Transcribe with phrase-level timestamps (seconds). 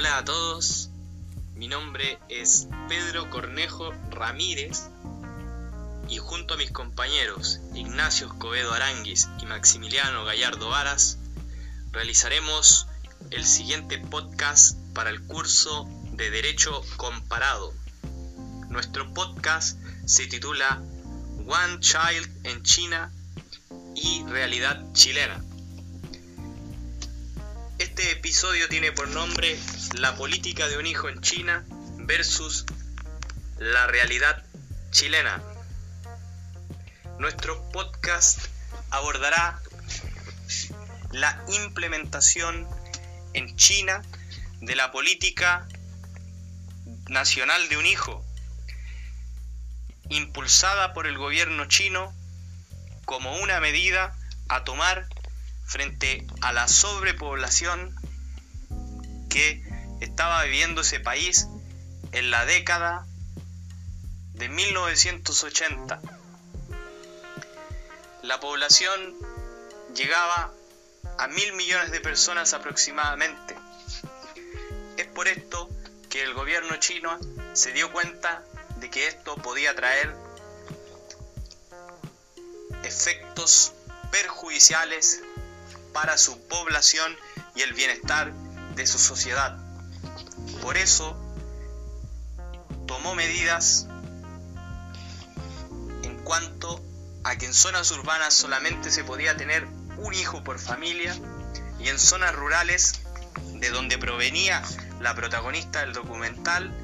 [0.00, 0.88] Hola a todos,
[1.56, 4.88] mi nombre es Pedro Cornejo Ramírez
[6.08, 11.18] y junto a mis compañeros Ignacio Escobedo Aranguis y Maximiliano Gallardo Varas
[11.92, 12.86] realizaremos
[13.30, 17.74] el siguiente podcast para el curso de Derecho Comparado.
[18.70, 20.82] Nuestro podcast se titula
[21.46, 23.12] One Child en China
[23.94, 25.44] y Realidad Chilena.
[28.00, 29.58] Este episodio tiene por nombre
[29.98, 31.66] La política de un hijo en China
[31.98, 32.64] versus
[33.58, 34.42] la realidad
[34.90, 35.42] chilena.
[37.18, 38.38] Nuestro podcast
[38.88, 39.60] abordará
[41.10, 42.66] la implementación
[43.34, 44.00] en China
[44.62, 45.68] de la política
[47.08, 48.24] nacional de un hijo,
[50.08, 52.14] impulsada por el gobierno chino
[53.04, 54.16] como una medida
[54.48, 55.06] a tomar
[55.70, 57.94] frente a la sobrepoblación
[59.28, 59.62] que
[60.00, 61.46] estaba viviendo ese país
[62.10, 63.06] en la década
[64.34, 66.02] de 1980.
[68.22, 69.14] La población
[69.94, 70.52] llegaba
[71.18, 73.54] a mil millones de personas aproximadamente.
[74.96, 75.70] Es por esto
[76.08, 77.16] que el gobierno chino
[77.52, 78.42] se dio cuenta
[78.78, 80.16] de que esto podía traer
[82.82, 83.72] efectos
[84.10, 85.22] perjudiciales
[85.92, 87.16] para su población
[87.54, 88.32] y el bienestar
[88.74, 89.58] de su sociedad.
[90.62, 91.16] Por eso
[92.86, 93.86] tomó medidas
[96.02, 96.82] en cuanto
[97.24, 99.66] a que en zonas urbanas solamente se podía tener
[99.98, 101.14] un hijo por familia
[101.78, 103.00] y en zonas rurales
[103.54, 104.62] de donde provenía
[105.00, 106.74] la protagonista del documental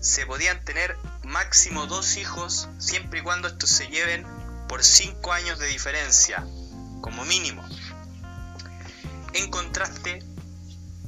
[0.00, 4.26] se podían tener máximo dos hijos siempre y cuando estos se lleven
[4.68, 6.46] por cinco años de diferencia
[7.00, 7.66] como mínimo.
[9.34, 10.22] En contraste,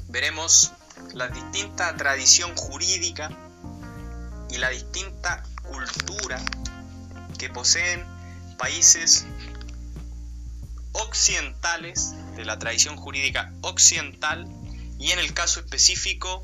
[0.08, 0.72] veremos
[1.14, 3.30] la distinta tradición jurídica
[4.50, 6.44] y la distinta cultura
[7.38, 8.04] que poseen
[8.58, 9.26] países
[10.90, 14.44] occidentales, de la tradición jurídica occidental,
[14.98, 16.42] y en el caso específico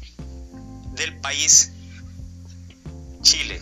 [0.93, 1.73] del país
[3.23, 3.61] Chile.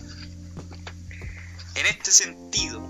[1.74, 2.86] En este sentido,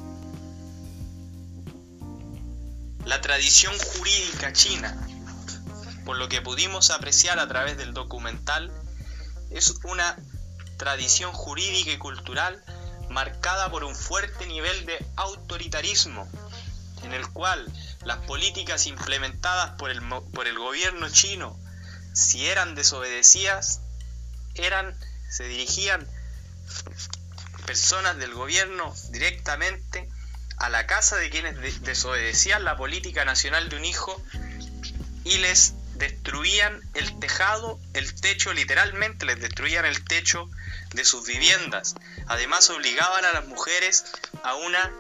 [3.05, 5.07] la tradición jurídica china
[6.05, 8.71] por lo que pudimos apreciar a través del documental,
[9.51, 10.17] es una
[10.77, 12.63] tradición jurídica y cultural
[13.11, 16.29] marcada por un fuerte nivel de autoritarismo,
[17.03, 17.71] en el cual
[18.05, 20.01] las políticas implementadas por el,
[20.33, 21.59] por el gobierno chino,
[22.13, 23.81] si eran desobedecidas,
[24.55, 24.97] eran,
[25.29, 26.07] se dirigían
[27.67, 30.09] personas del gobierno directamente
[30.57, 34.23] a la casa de quienes desobedecían la política nacional de un hijo
[35.25, 40.51] y les destruían el tejado, el techo, literalmente les destruían el techo
[40.95, 41.95] de sus viviendas.
[42.27, 44.07] Además obligaban a las mujeres
[44.43, 44.93] a una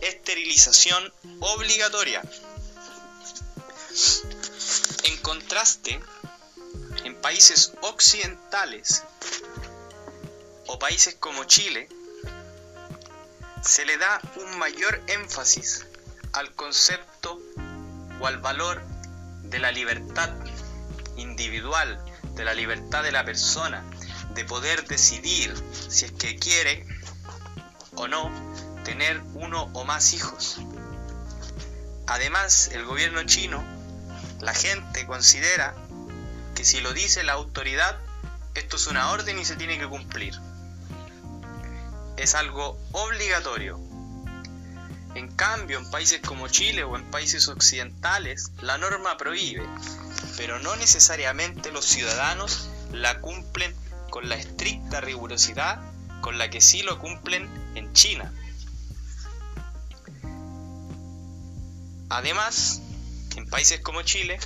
[0.00, 2.22] esterilización obligatoria.
[5.04, 6.00] En contraste,
[7.04, 9.02] en países occidentales
[10.68, 11.88] o países como Chile,
[13.62, 15.84] se le da un mayor énfasis
[16.32, 17.40] al concepto
[18.20, 18.80] o al valor
[19.50, 20.30] de la libertad
[21.16, 22.02] individual,
[22.34, 23.84] de la libertad de la persona,
[24.34, 25.52] de poder decidir
[25.88, 26.86] si es que quiere
[27.96, 28.30] o no
[28.84, 30.60] tener uno o más hijos.
[32.06, 33.62] Además, el gobierno chino,
[34.40, 35.74] la gente considera
[36.54, 37.98] que si lo dice la autoridad,
[38.54, 40.34] esto es una orden y se tiene que cumplir.
[42.16, 43.80] Es algo obligatorio,
[45.14, 49.66] en cambio, en países como Chile o en países occidentales, la norma prohíbe,
[50.36, 53.74] pero no necesariamente los ciudadanos la cumplen
[54.10, 55.80] con la estricta rigurosidad
[56.20, 58.32] con la que sí lo cumplen en China.
[62.08, 62.82] Además,
[63.36, 64.38] en países como Chile,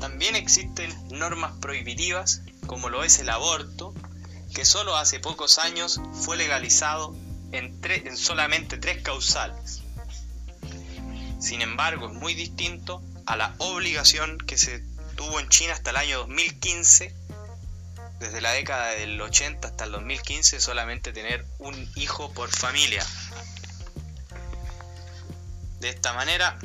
[0.00, 3.94] también existen normas prohibitivas, como lo es el aborto,
[4.54, 7.14] que solo hace pocos años fue legalizado
[7.52, 9.82] en, en solamente tres causales.
[11.46, 14.82] Sin embargo, es muy distinto a la obligación que se
[15.14, 17.14] tuvo en China hasta el año 2015,
[18.18, 23.06] desde la década del 80 hasta el 2015, solamente tener un hijo por familia.
[25.78, 26.58] De esta manera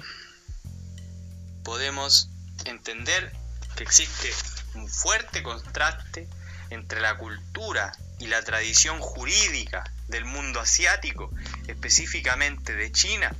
[1.63, 2.31] podemos
[2.65, 3.31] entender
[3.75, 4.33] que existe
[4.73, 6.27] un fuerte contraste
[6.71, 11.29] entre la cultura y la tradición jurídica del mundo asiático,
[11.67, 13.31] específicamente de China,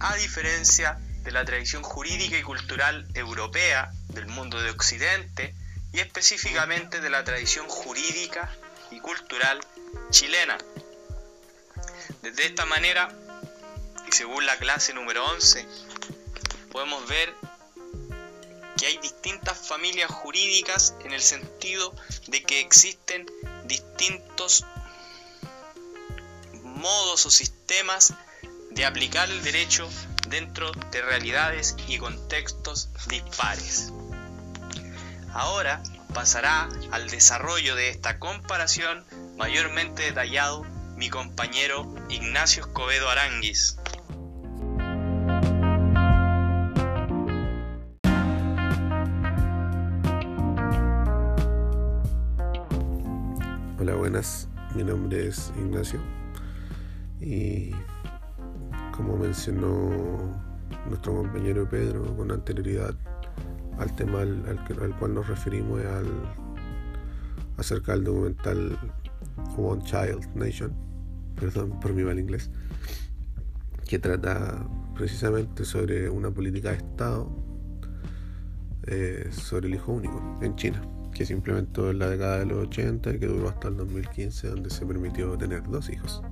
[0.00, 5.54] a diferencia de la tradición jurídica y cultural europea del mundo de Occidente,
[5.92, 8.54] y específicamente de la tradición jurídica
[8.90, 9.58] y cultural
[10.10, 10.58] chilena.
[12.22, 13.08] Desde esta manera,
[14.06, 15.66] y según la clase número 11,
[16.70, 17.34] podemos ver
[18.76, 21.94] que hay distintas familias jurídicas en el sentido
[22.26, 23.26] de que existen
[23.64, 24.66] distintos
[26.62, 28.12] modos o sistemas
[28.76, 29.88] de aplicar el derecho
[30.28, 33.92] dentro de realidades y contextos dispares.
[35.32, 35.82] Ahora
[36.12, 39.02] pasará al desarrollo de esta comparación
[39.38, 40.64] mayormente detallado
[40.94, 43.78] mi compañero Ignacio Escobedo Aranguis.
[53.78, 54.48] Hola, buenas.
[54.74, 56.02] Mi nombre es Ignacio
[57.20, 57.72] y
[58.96, 59.90] como mencionó
[60.88, 62.94] nuestro compañero Pedro con anterioridad
[63.78, 66.06] al tema al, cual nos referimos al,
[67.58, 68.78] acerca del documental
[69.56, 70.72] One Child Nation,
[71.38, 72.50] perdón por mi mal inglés,
[73.86, 77.30] que trata precisamente sobre una política de Estado
[78.86, 80.80] eh, sobre el hijo único en China,
[81.12, 84.48] que se implementó en la década de los 80 y que duró hasta el 2015,
[84.48, 86.22] donde se permitió tener dos hijos.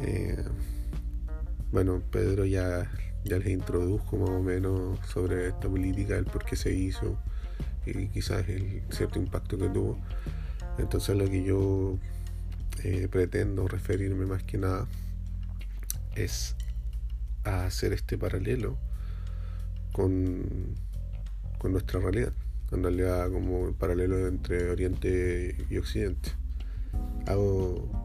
[0.00, 0.44] Eh,
[1.70, 2.90] bueno, Pedro ya,
[3.24, 7.18] ya les introdujo más o menos sobre esta política, el por qué se hizo
[7.84, 9.98] y quizás el cierto impacto que tuvo.
[10.78, 11.98] Entonces lo que yo
[12.84, 14.86] eh, pretendo referirme más que nada
[16.14, 16.54] es
[17.44, 18.76] a hacer este paralelo
[19.92, 20.74] con,
[21.58, 22.32] con nuestra realidad,
[22.72, 26.30] en realidad como el paralelo entre Oriente y Occidente.
[27.26, 27.97] Hago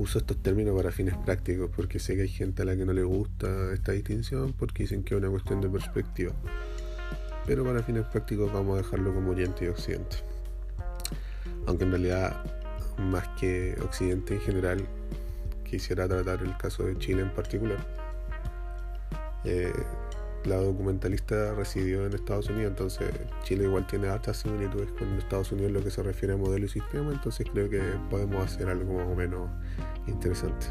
[0.00, 2.94] uso estos términos para fines prácticos porque sé que hay gente a la que no
[2.94, 6.32] le gusta esta distinción porque dicen que es una cuestión de perspectiva.
[7.46, 10.16] Pero para fines prácticos vamos a dejarlo como Oriente y Occidente.
[11.66, 12.42] Aunque en realidad,
[12.96, 14.86] más que Occidente en general,
[15.64, 17.78] quisiera tratar el caso de Chile en particular.
[19.44, 19.72] Eh,
[20.44, 23.10] la documentalista residió en Estados Unidos, entonces
[23.42, 26.64] Chile igual tiene altas similitudes con Estados Unidos en lo que se refiere a modelo
[26.64, 29.50] y sistema, entonces creo que podemos hacer algo más o menos
[30.06, 30.66] interesante.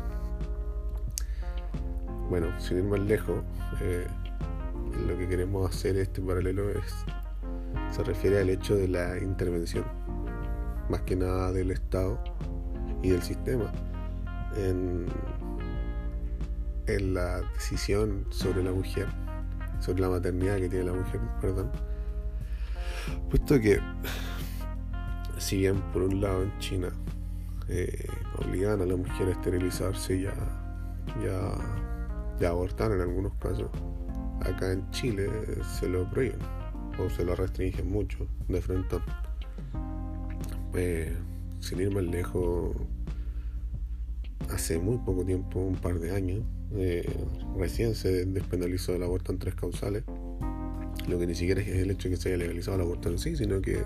[2.29, 3.43] Bueno, sin ir más lejos,
[3.81, 4.07] eh,
[5.07, 7.05] lo que queremos hacer este paralelo es
[7.91, 9.85] se refiere al hecho de la intervención,
[10.89, 12.19] más que nada del Estado
[13.03, 13.71] y del sistema
[14.57, 15.05] en,
[16.87, 19.07] en la decisión sobre la mujer
[19.79, 21.71] sobre la maternidad que tiene la mujer, perdón.
[23.29, 23.79] Puesto que,
[25.37, 26.89] si bien por un lado en China
[27.67, 30.33] eh, obligan a la mujer a esterilizarse y a,
[31.23, 33.69] ya, abortar en algunos casos,
[34.41, 35.29] acá en Chile
[35.79, 36.39] se lo prohíben
[36.97, 38.97] o se lo restringen mucho de frente.
[40.73, 41.15] Eh,
[41.59, 42.75] sin ir más lejos,
[44.51, 46.43] hace muy poco tiempo, un par de años,
[46.73, 47.09] eh,
[47.57, 50.03] recién se despenalizó el aborto en tres causales.
[51.07, 53.19] Lo que ni siquiera es el hecho de que se haya legalizado el aborto en
[53.19, 53.83] sí, sino que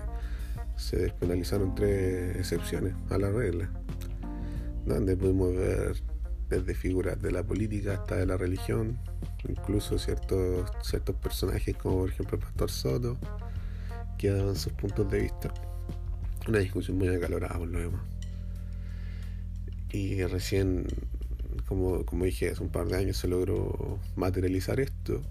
[0.76, 3.70] se despenalizaron tres excepciones a la regla,
[4.84, 6.02] donde pudimos ver
[6.48, 8.98] desde figuras de la política hasta de la religión,
[9.48, 13.18] incluso ciertos, ciertos personajes como por ejemplo el pastor Soto,
[14.18, 15.52] que daban sus puntos de vista.
[16.46, 18.13] Una discusión muy acalorada por lo demás.
[19.94, 20.88] Y recién
[21.68, 25.22] como, como dije, hace un par de años se logró materializar esto.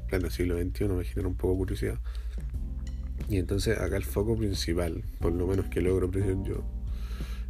[0.00, 1.98] En pleno siglo XXI me genera un poco curiosidad.
[3.28, 6.64] Y entonces acá el foco principal, por lo menos que logro apreciar yo,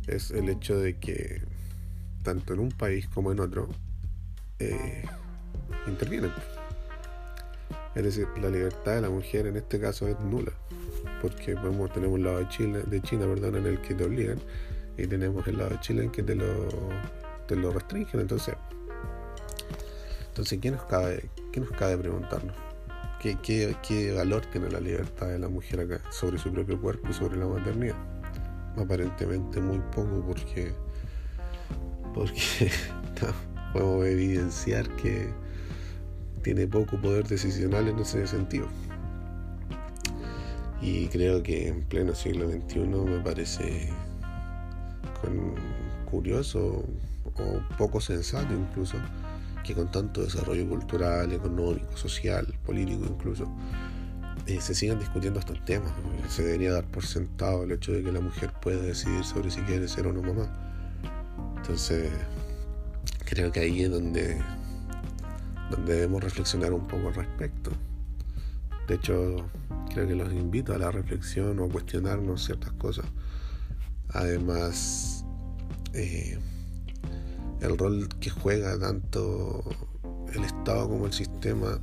[0.09, 1.43] es el hecho de que
[2.25, 3.69] tanto en un país como en otro
[4.59, 5.05] eh,
[5.87, 6.33] intervienen.
[7.95, 10.53] Es decir, la libertad de la mujer en este caso es nula,
[11.21, 14.41] porque podemos, tenemos un lado de China, de China en el que te obligan
[14.97, 16.69] y tenemos el lado de Chile en que te lo
[17.47, 18.21] te lo restringen.
[18.21, 18.55] Entonces,
[20.29, 22.57] entonces ¿qué nos cabe, qué nos cabe preguntarnos?
[23.21, 27.13] ¿Qué, qué, valor tiene la libertad de la mujer acá sobre su propio cuerpo y
[27.13, 27.97] sobre la maternidad?
[28.77, 30.73] Aparentemente muy poco porque,
[32.15, 32.73] porque
[33.73, 35.29] podemos evidenciar que
[36.43, 38.67] tiene poco poder decisional en ese sentido.
[40.81, 43.89] Y creo que en pleno siglo XXI me parece
[46.11, 46.85] curioso
[47.25, 48.99] o poco sensato incluso,
[49.65, 53.49] que con tanto desarrollo cultural, económico, social, político incluso,
[54.47, 55.93] eh, se sigan discutiendo estos temas.
[56.29, 59.61] Se debería dar por sentado el hecho de que la mujer puede decidir sobre si
[59.63, 60.51] quiere ser o no mamá.
[61.57, 62.11] Entonces,
[63.25, 64.39] creo que ahí es donde,
[65.71, 67.71] donde debemos reflexionar un poco al respecto.
[68.89, 69.49] De hecho,
[69.95, 73.07] creo que los invito a la reflexión o a cuestionarnos ciertas cosas.
[74.13, 75.25] Además,
[75.95, 76.39] eh,
[77.61, 79.63] el rol que juega tanto
[80.35, 81.81] el Estado como el sistema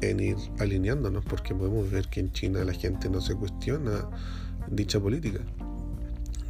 [0.00, 4.08] en ir alineándonos, porque podemos ver que en China la gente no se cuestiona
[4.70, 5.40] dicha política.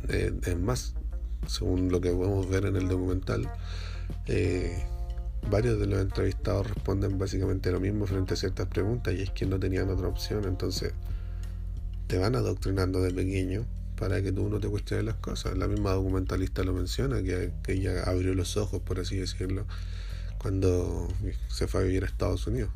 [0.09, 0.95] Eh, es más,
[1.47, 3.51] según lo que podemos ver en el documental,
[4.27, 4.85] eh,
[5.51, 9.47] varios de los entrevistados responden básicamente lo mismo frente a ciertas preguntas y es que
[9.47, 10.93] no tenían otra opción, entonces
[12.07, 13.65] te van adoctrinando de pequeño
[13.99, 15.57] para que tú no te cuestiones las cosas.
[15.59, 19.67] La misma documentalista lo menciona, que, que ella abrió los ojos, por así decirlo,
[20.39, 21.09] cuando
[21.49, 22.71] se fue a vivir a Estados Unidos.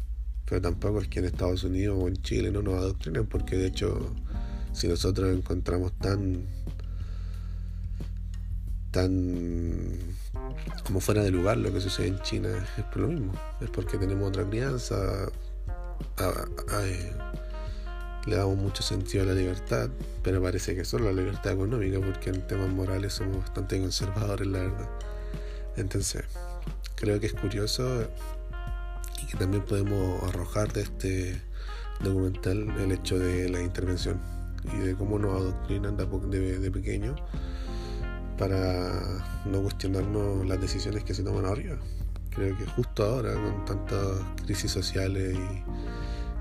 [0.47, 3.69] Pero tampoco es que en Estados Unidos o en Chile no nos adoctrinen, porque de
[3.69, 4.14] hecho,
[4.73, 6.47] si nosotros encontramos tan
[8.91, 9.99] tan
[10.85, 13.97] como fuera de lugar lo que sucede en China es por lo mismo, es porque
[13.97, 15.31] tenemos otra crianza,
[18.26, 19.91] le damos mucho sentido a la libertad,
[20.23, 24.61] pero parece que solo la libertad económica, porque en temas morales somos bastante conservadores, la
[24.61, 24.88] verdad.
[25.76, 26.25] Entonces,
[26.95, 28.07] creo que es curioso
[29.23, 31.43] y que también podemos arrojar de este
[32.00, 34.21] documental el hecho de la intervención
[34.73, 37.17] y de cómo nos adoctrinan de, pequeño
[38.38, 41.76] para no cuestionarnos las decisiones que se toman arriba.
[42.31, 45.62] Creo que justo ahora, con tantas crisis sociales y,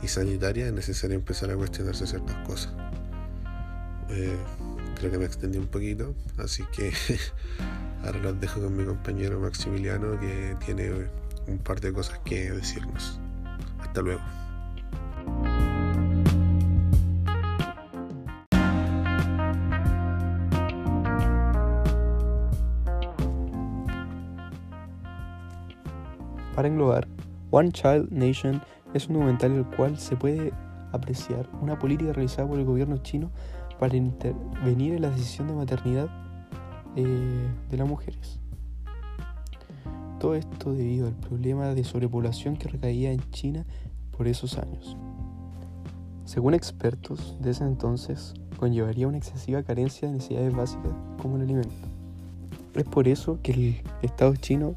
[0.07, 2.73] sanitarias, es necesario empezar a cuestionarse ciertas cosas.
[4.09, 4.35] Eh,
[4.95, 6.91] creo que me extendí un poquito, así que
[8.05, 11.07] ahora los dejo con mi compañero Maximiliano, que tiene
[11.47, 13.19] un par de cosas que decirnos.
[13.79, 14.21] Hasta luego.
[26.55, 27.07] Para englobar,
[27.49, 28.61] One Child Nation
[28.93, 30.53] es un documental en el cual se puede
[30.91, 33.31] apreciar una política realizada por el gobierno chino
[33.79, 36.09] para intervenir en la decisión de maternidad
[36.95, 38.39] eh, de las mujeres.
[40.19, 43.65] Todo esto debido al problema de sobrepoblación que recaía en China
[44.15, 44.95] por esos años.
[46.25, 51.73] Según expertos de ese entonces, conllevaría una excesiva carencia de necesidades básicas como el alimento.
[52.75, 54.75] Es por eso que el Estado chino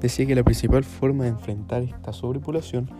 [0.00, 2.90] decía que la principal forma de enfrentar esta sobrepoblación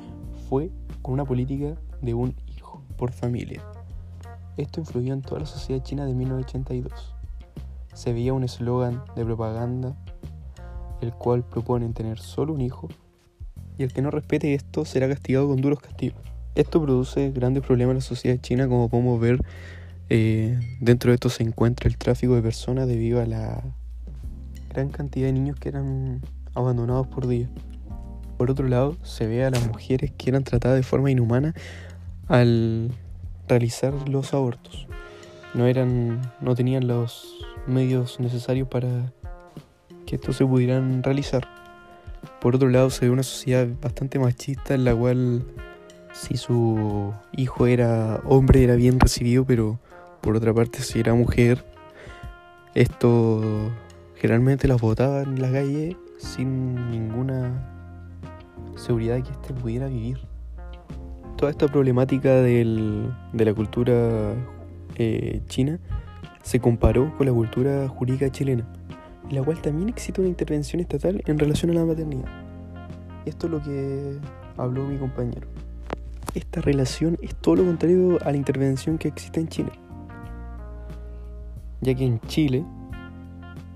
[0.53, 3.63] fue con una política de un hijo por familia.
[4.59, 7.15] Esto influyó en toda la sociedad china de 1982.
[7.95, 9.97] Se veía un eslogan de propaganda
[11.01, 12.91] el cual proponen tener solo un hijo
[13.79, 16.21] y el que no respete esto será castigado con duros castigos.
[16.55, 19.41] Esto produce grandes problemas en la sociedad china como podemos ver
[20.11, 23.63] eh, dentro de esto se encuentra el tráfico de personas debido a la
[24.69, 26.21] gran cantidad de niños que eran
[26.55, 27.49] abandonados por día.
[28.43, 31.55] Por otro lado, se ve a las mujeres que eran tratadas de forma inhumana
[32.27, 32.91] al
[33.47, 34.89] realizar los abortos.
[35.55, 37.37] No eran no tenían los
[37.69, 39.13] medios necesarios para
[40.07, 41.47] que esto se pudieran realizar.
[42.41, 45.45] Por otro lado, se ve una sociedad bastante machista en la cual
[46.13, 49.79] si su hijo era hombre era bien recibido, pero
[50.21, 51.65] por otra parte si era mujer,
[52.75, 53.71] esto
[54.17, 57.72] generalmente las botaban en la calle sin ninguna
[58.77, 60.21] seguridad de que éste pudiera vivir.
[61.37, 64.35] Toda esta problemática de la cultura
[64.97, 65.79] eh, china
[66.43, 68.67] se comparó con la cultura jurídica chilena,
[69.29, 72.29] en la cual también existe una intervención estatal en relación a la maternidad.
[73.25, 74.19] Esto es lo que
[74.57, 75.47] habló mi compañero.
[76.35, 79.73] Esta relación es todo lo contrario a la intervención que existe en China,
[81.81, 82.65] ya que en Chile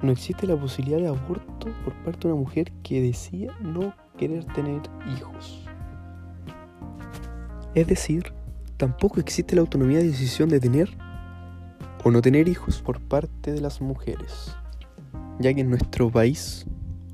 [0.03, 4.45] no existe la posibilidad de aborto por parte de una mujer que decía no querer
[4.45, 4.83] tener
[5.17, 5.65] hijos.
[7.75, 8.33] Es decir,
[8.77, 10.89] tampoco existe la autonomía de decisión de tener
[12.05, 14.55] o no tener hijos por parte de las mujeres,
[15.41, 16.67] ya que en nuestro país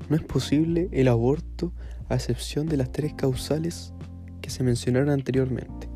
[0.09, 1.73] no es posible el aborto
[2.09, 3.93] a excepción de las tres causales
[4.41, 5.89] que se mencionaron anteriormente.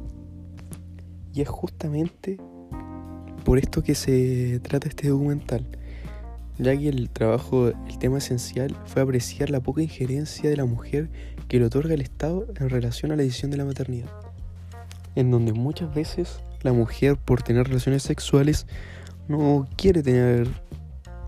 [1.33, 2.37] Y es justamente
[3.45, 5.65] por esto que se trata este documental,
[6.59, 11.09] ya que el trabajo, el tema esencial fue apreciar la poca injerencia de la mujer
[11.47, 14.09] que le otorga el Estado en relación a la decisión de la maternidad,
[15.15, 18.65] en donde muchas veces la mujer por tener relaciones sexuales
[19.27, 20.47] no quiere tener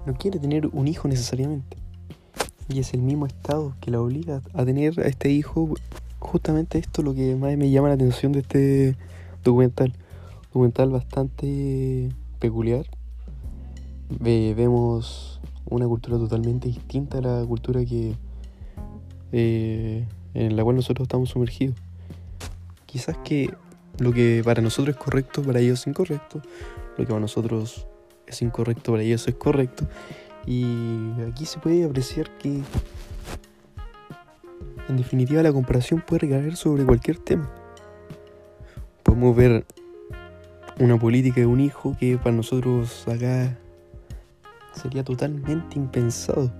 [0.05, 1.77] no quiere tener un hijo necesariamente.
[2.67, 5.73] Y es el mismo Estado que la obliga a tener a este hijo.
[6.19, 8.95] Justamente esto es lo que más me llama la atención de este
[9.43, 9.93] documental.
[10.51, 12.09] Documental bastante
[12.39, 12.85] peculiar
[14.09, 15.39] vemos
[15.69, 18.15] una cultura totalmente distinta a la cultura que
[19.31, 21.75] eh, en la cual nosotros estamos sumergidos.
[22.85, 23.53] Quizás que
[23.99, 26.41] lo que para nosotros es correcto, para ellos es incorrecto.
[26.97, 27.87] Lo que para nosotros
[28.25, 29.87] es incorrecto, para ellos es correcto.
[30.45, 32.61] Y aquí se puede apreciar que,
[34.87, 37.51] en definitiva, la comparación puede recaer sobre cualquier tema.
[39.03, 39.65] Podemos ver
[40.79, 43.57] una política de un hijo que para nosotros acá
[44.79, 46.51] sería totalmente impensado.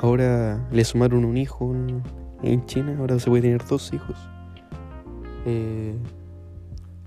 [0.00, 1.72] Ahora le sumaron un hijo
[2.42, 4.16] en China, ahora se puede tener dos hijos.
[5.46, 5.96] Eh,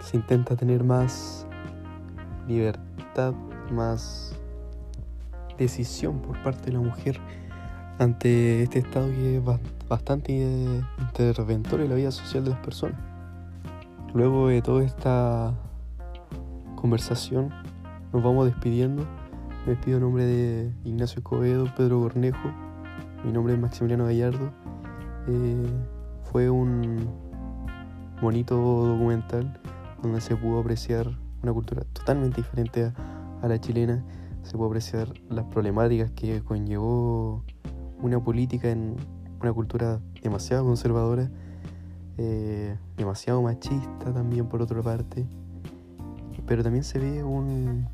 [0.04, 1.48] se intenta tener más
[2.48, 3.34] libertad,
[3.72, 4.36] más
[5.58, 7.20] decisión por parte de la mujer
[8.00, 9.44] ante este estado que es
[9.90, 10.32] bastante
[11.00, 13.00] interventor en la vida social de las personas.
[14.14, 15.54] Luego de toda esta
[16.76, 17.50] conversación,
[18.14, 19.06] nos vamos despidiendo.
[19.68, 22.54] Me en nombre de Ignacio Escobedo, Pedro Cornejo.
[23.26, 24.50] Mi nombre es Maximiliano Gallardo.
[25.28, 25.68] Eh,
[26.24, 27.10] fue un
[28.22, 29.60] bonito documental
[30.02, 31.10] donde se pudo apreciar
[31.44, 32.94] una cultura totalmente diferente
[33.42, 34.06] a, la chilena.
[34.44, 37.44] Se pudo apreciar las problemáticas que conllevó
[38.02, 38.96] una política en
[39.42, 41.30] una cultura demasiado conservadora,
[42.18, 45.26] eh, demasiado machista también por otra parte,
[46.46, 47.86] pero también se ve un,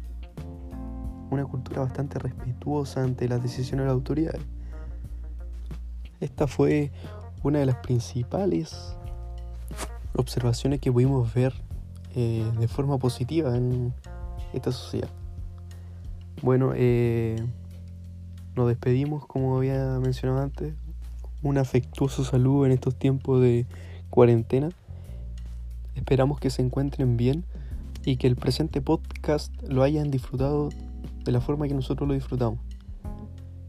[1.33, 4.41] una cultura bastante respetuosa ante las decisiones de las autoridades.
[6.19, 6.91] Esta fue
[7.43, 8.95] una de las principales
[10.15, 11.53] observaciones que pudimos ver
[12.15, 13.93] eh, de forma positiva en
[14.53, 15.09] esta sociedad.
[16.41, 17.35] Bueno, eh,
[18.55, 20.73] nos despedimos, como había mencionado antes,
[21.41, 23.65] un afectuoso saludo en estos tiempos de
[24.09, 24.69] cuarentena.
[25.95, 27.43] Esperamos que se encuentren bien
[28.05, 30.69] y que el presente podcast lo hayan disfrutado
[31.23, 32.59] de la forma que nosotros lo disfrutamos.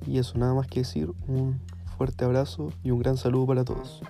[0.07, 1.61] Y eso, nada más que decir, un
[1.97, 4.03] fuerte abrazo y un gran saludo para todos.